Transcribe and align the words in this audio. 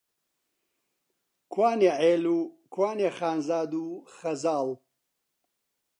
کوانێ 1.53 1.91
عێل 2.01 2.25
و، 2.37 2.39
کوانێ 2.73 3.09
خانزاد 3.17 3.71
و 3.83 3.85
خەزاڵ؟! 4.15 4.69